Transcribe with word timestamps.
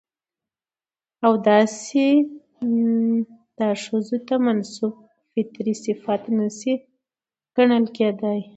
او 1.25 1.33
داسې 1.49 2.05
دا 3.59 3.69
ښځو 3.83 4.17
ته 4.27 4.35
منسوب 4.45 4.93
فطري 5.31 5.73
صفت 5.85 6.21
نه 6.37 6.47
شى 6.57 6.73
ګڼل 7.55 7.85
کېداى. 7.95 8.41